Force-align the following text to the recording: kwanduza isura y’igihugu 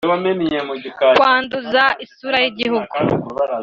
kwanduza 1.17 1.85
isura 2.05 2.37
y’igihugu 2.43 2.95